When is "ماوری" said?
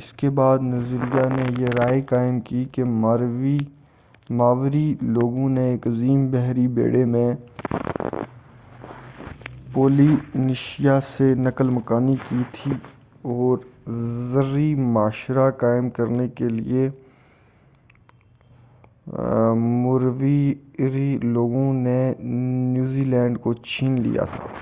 4.30-4.84